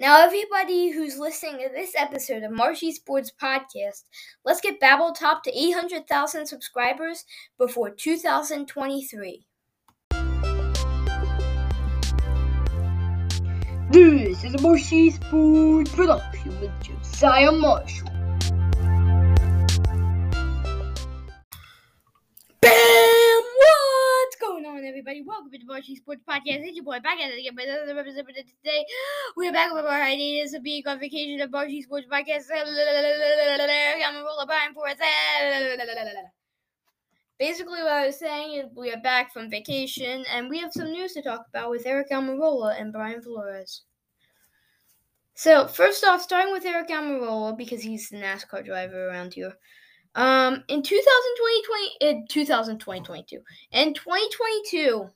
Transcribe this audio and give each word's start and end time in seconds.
Now, 0.00 0.24
everybody 0.24 0.88
who's 0.88 1.18
listening 1.18 1.58
to 1.58 1.68
this 1.68 1.92
episode 1.94 2.42
of 2.42 2.52
Marshy 2.52 2.90
Sports 2.90 3.30
Podcast, 3.30 4.04
let's 4.46 4.62
get 4.62 4.80
Babble 4.80 5.12
Top 5.12 5.42
to 5.42 5.50
800,000 5.54 6.46
subscribers 6.46 7.26
before 7.58 7.90
2023. 7.90 9.44
This 13.90 14.42
is 14.42 14.54
a 14.54 14.62
Marshy 14.62 15.10
Sports 15.10 15.94
production 15.94 16.58
with 16.62 16.70
Josiah 16.82 17.52
Marshall. 17.52 18.19
Welcome 25.26 25.50
to 25.50 25.58
the 25.58 25.66
Marshy 25.66 25.96
Sports 25.96 26.22
Podcast. 26.26 26.64
It's 26.64 26.76
your 26.76 26.84
boy 26.84 26.98
back 27.00 27.20
at 27.20 27.30
it 27.30 27.38
again, 27.38 27.52
but 27.54 27.66
another 27.66 27.98
episode 27.98 28.24
today. 28.26 28.86
We're 29.36 29.52
back 29.52 29.70
with 29.72 29.84
our 29.84 30.02
hiatus 30.02 30.54
of 30.54 30.62
being 30.62 30.82
on 30.86 30.98
vacation 30.98 31.40
of 31.42 31.50
Marshy 31.50 31.82
Sports 31.82 32.06
Podcast. 32.10 32.44
I'm 32.54 34.16
a 34.16 34.22
roller 34.24 34.46
buying 34.46 34.72
for. 34.72 34.86
Basically, 37.38 37.82
what 37.82 37.92
I 37.92 38.06
was 38.06 38.18
saying 38.18 38.60
is 38.60 38.66
we 38.74 38.92
are 38.92 39.00
back 39.02 39.30
from 39.32 39.50
vacation, 39.50 40.24
and 40.32 40.48
we 40.48 40.58
have 40.58 40.72
some 40.72 40.90
news 40.90 41.12
to 41.12 41.22
talk 41.22 41.44
about 41.50 41.70
with 41.70 41.84
Aric 41.84 42.10
Almirola 42.10 42.80
and 42.80 42.90
Brian 42.92 43.20
Flores. 43.20 43.82
So, 45.34 45.66
first 45.66 46.02
off, 46.04 46.22
starting 46.22 46.52
with 46.52 46.64
Aric 46.64 46.88
Almirola, 46.88 47.58
because 47.58 47.82
he's 47.82 48.08
the 48.08 48.16
NASCAR 48.16 48.64
driver 48.64 49.08
around 49.08 49.34
here. 49.34 49.52
Um, 50.14 50.64
in 50.68 50.82
2020, 50.82 51.62
20, 52.00 52.10
in 52.10 52.26
2022, 52.28 53.40
in 53.72 53.94
2022, 53.94 55.08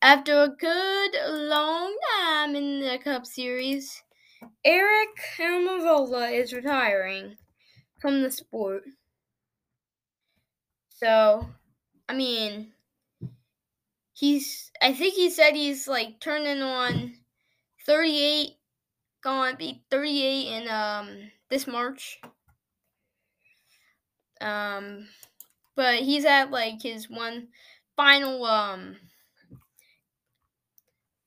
after 0.00 0.42
a 0.42 0.48
good 0.48 1.10
long 1.28 1.94
time 2.18 2.56
in 2.56 2.80
the 2.80 2.98
Cup 2.98 3.26
Series, 3.26 4.02
Aric 4.66 5.38
Almirola 5.38 6.32
is 6.32 6.52
retiring 6.52 7.36
from 8.00 8.22
the 8.22 8.30
sport. 8.30 8.84
So, 10.88 11.46
I 12.08 12.14
mean, 12.14 12.72
he's, 14.14 14.70
I 14.80 14.94
think 14.94 15.14
he 15.14 15.28
said 15.28 15.54
he's 15.54 15.86
like 15.86 16.20
turning 16.20 16.62
on 16.62 17.14
38, 17.84 18.56
going 19.22 19.52
to 19.52 19.58
be 19.58 19.82
38 19.90 20.46
in 20.48 20.68
um 20.68 21.30
this 21.50 21.66
March. 21.66 22.20
Um, 24.44 25.08
but 25.76 26.00
he's 26.00 26.24
at 26.26 26.50
like 26.50 26.82
his 26.82 27.10
one 27.10 27.48
final 27.96 28.44
um 28.44 28.98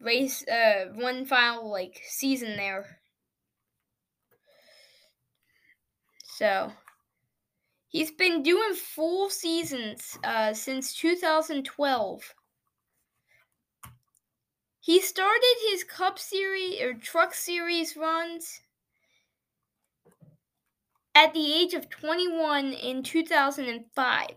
race, 0.00 0.46
uh, 0.48 0.86
one 0.94 1.24
final 1.24 1.70
like 1.70 2.00
season 2.08 2.56
there. 2.56 3.00
So 6.24 6.72
he's 7.88 8.10
been 8.10 8.42
doing 8.42 8.72
full 8.72 9.28
seasons 9.28 10.16
uh, 10.24 10.54
since 10.54 10.94
2012. 10.94 12.34
He 14.80 15.00
started 15.00 15.56
his 15.70 15.84
Cup 15.84 16.18
Series 16.18 16.80
or 16.82 16.92
Truck 16.92 17.32
Series 17.34 17.96
runs 17.96 18.60
at 21.14 21.34
the 21.34 21.54
age 21.54 21.74
of 21.74 21.88
21 21.88 22.72
in 22.72 23.02
2005. 23.02 24.28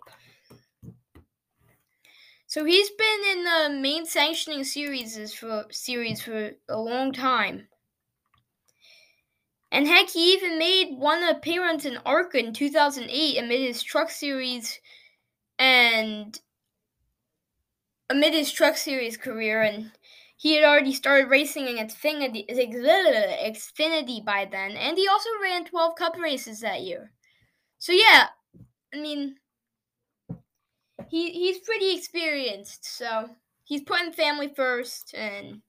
So 2.48 2.66
he's 2.66 2.90
been 2.92 3.20
in 3.32 3.44
the 3.44 3.82
main 3.82 4.06
sanctioning 4.06 4.64
series 4.64 5.34
for 5.34 5.66
series 5.72 6.22
for 6.22 6.52
a 6.70 6.80
long 6.80 7.12
time. 7.12 7.68
And 9.72 9.88
heck, 9.88 10.12
he 10.12 10.34
even 10.34 10.60
made 10.60 10.96
one 11.00 11.24
appearance 11.24 11.86
in 11.86 11.98
ARCA 12.06 12.38
in 12.38 12.54
2008 12.54 13.40
amid 13.40 13.60
his 13.60 13.82
truck 13.82 14.12
series 14.12 14.80
and 15.58 16.40
amid 18.08 18.34
his 18.34 18.52
truck 18.52 18.78
series 18.78 19.18
career 19.18 19.64
and 19.64 19.92
he 20.36 20.56
had 20.56 20.64
already 20.64 20.94
started 20.94 21.30
racing 21.30 21.68
in 21.68 21.78
Xfinity, 21.78 22.46
by 24.26 24.46
then, 24.50 24.72
and 24.72 24.98
he 24.98 25.08
also 25.08 25.30
ran 25.42 25.66
12 25.66 25.96
Cup 25.96 26.18
races 26.18 26.60
that 26.62 26.82
year. 26.82 27.12
So 27.80 27.92
yeah, 27.92 28.28
I 28.94 29.00
mean, 29.00 29.36
he 31.10 31.32
he's 31.32 31.60
pretty 31.60 31.96
experienced. 31.96 32.86
So 32.86 33.30
he's 33.64 33.84
putting 33.84 34.12
family 34.12 34.52
first, 34.56 35.14
and 35.14 35.62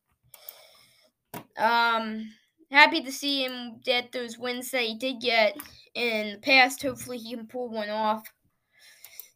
um, 1.58 2.30
happy 2.70 3.02
to 3.02 3.12
see 3.12 3.44
him 3.44 3.80
get 3.84 4.12
those 4.12 4.38
wins 4.38 4.70
that 4.70 4.82
he 4.82 4.96
did 4.96 5.20
get 5.20 5.56
in 5.94 6.32
the 6.32 6.38
past. 6.38 6.82
Hopefully, 6.82 7.18
he 7.18 7.34
can 7.34 7.46
pull 7.46 7.68
one 7.68 7.90
off 7.90 8.24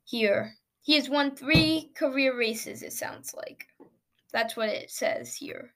here. 0.04 0.54
He 0.82 0.94
has 0.94 1.08
won 1.08 1.36
three 1.36 1.90
career 1.94 2.36
races. 2.36 2.82
It 2.82 2.92
sounds 2.92 3.34
like. 3.34 3.66
That's 4.32 4.56
what 4.56 4.68
it 4.68 4.90
says 4.90 5.34
here. 5.34 5.72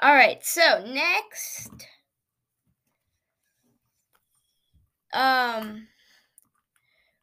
All 0.00 0.14
right, 0.14 0.44
so 0.44 0.84
next 0.86 1.70
um 5.12 5.86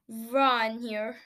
Ron 0.09 0.79
here. 0.79 1.17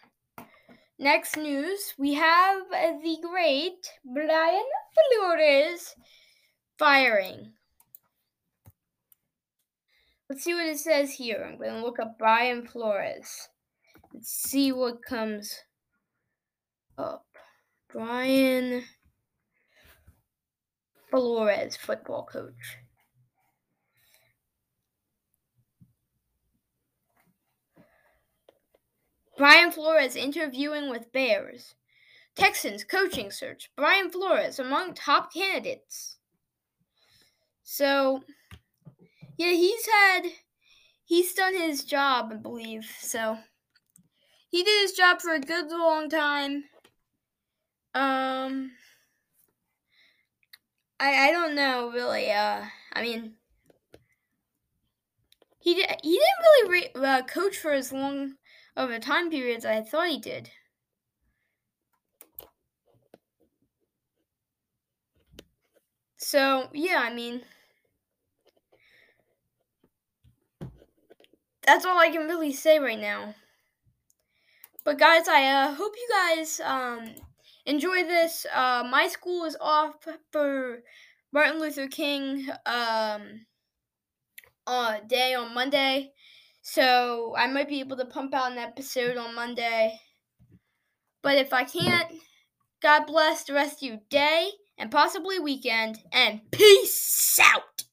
Next 0.97 1.35
news, 1.35 1.93
we 1.97 2.13
have 2.13 2.61
the 2.69 3.17
great 3.21 3.91
Brian 4.05 4.63
Flores 4.93 5.95
firing. 6.77 7.53
Let's 10.29 10.43
see 10.43 10.53
what 10.53 10.67
it 10.67 10.77
says 10.77 11.11
here. 11.11 11.43
I'm 11.43 11.57
going 11.57 11.73
to 11.73 11.81
look 11.81 11.99
up 11.99 12.17
Brian 12.17 12.65
Flores. 12.65 13.49
Let's 14.13 14.29
see 14.29 14.71
what 14.71 15.03
comes 15.03 15.57
up. 16.97 17.25
Brian 17.93 18.83
Flores, 21.09 21.75
football 21.75 22.25
coach. 22.25 22.77
Brian 29.37 29.71
Flores 29.71 30.15
interviewing 30.15 30.89
with 30.89 31.11
Bears. 31.11 31.75
Texans 32.35 32.83
coaching 32.85 33.29
search. 33.29 33.69
Brian 33.75 34.09
Flores 34.09 34.59
among 34.59 34.93
top 34.93 35.33
candidates. 35.33 36.17
So, 37.63 38.21
yeah, 39.37 39.51
he's 39.51 39.85
had, 39.85 40.21
he's 41.03 41.33
done 41.33 41.55
his 41.55 41.83
job, 41.83 42.29
I 42.31 42.35
believe. 42.35 42.89
So, 42.99 43.37
he 44.49 44.63
did 44.63 44.81
his 44.81 44.93
job 44.93 45.21
for 45.21 45.33
a 45.33 45.41
good 45.41 45.69
long 45.69 46.09
time. 46.09 46.65
Um, 47.93 48.71
I 51.01 51.27
I 51.27 51.31
don't 51.31 51.53
know 51.55 51.89
really. 51.91 52.31
Uh, 52.31 52.65
I 52.93 53.01
mean, 53.01 53.35
he 55.59 55.75
he 55.75 55.79
didn't 55.81 56.41
really 56.41 56.69
re- 56.69 56.91
uh, 56.93 57.21
coach 57.23 57.57
for 57.57 57.71
as 57.71 57.93
long 57.93 58.35
of 58.75 58.89
a 58.89 58.99
time 58.99 59.29
period 59.29 59.59
as 59.59 59.65
I 59.65 59.79
thought 59.81 60.09
he 60.09 60.19
did. 60.19 60.51
So 66.17 66.69
yeah, 66.73 67.01
I 67.03 67.13
mean. 67.13 67.43
That's 71.63 71.85
all 71.85 71.97
I 71.97 72.11
can 72.11 72.27
really 72.27 72.53
say 72.53 72.77
right 72.77 72.99
now. 72.99 73.33
But 74.83 74.99
guys, 74.99 75.27
I 75.27 75.43
uh, 75.47 75.73
hope 75.73 75.95
you 75.97 76.07
guys 76.11 76.59
um, 76.59 77.15
enjoy 77.65 78.03
this. 78.03 78.45
Uh, 78.53 78.83
my 78.89 79.07
school 79.07 79.45
is 79.45 79.57
off 79.59 79.95
for 80.31 80.79
Martin 81.31 81.59
Luther 81.59 81.87
King 81.87 82.47
um, 82.65 83.45
uh, 84.67 84.97
day 85.07 85.33
on 85.33 85.53
Monday. 85.53 86.11
So 86.61 87.33
I 87.37 87.47
might 87.47 87.69
be 87.69 87.79
able 87.79 87.97
to 87.97 88.05
pump 88.05 88.33
out 88.33 88.51
an 88.51 88.57
episode 88.57 89.17
on 89.17 89.35
Monday. 89.35 89.99
But 91.23 91.37
if 91.37 91.53
I 91.53 91.63
can't, 91.63 92.07
God 92.81 93.05
bless 93.05 93.43
the 93.43 93.53
rest 93.53 93.81
of 93.81 93.89
your 93.89 93.97
day 94.09 94.49
and 94.77 94.91
possibly 94.91 95.39
weekend. 95.39 95.99
And 96.11 96.41
peace 96.51 97.39
out. 97.41 97.83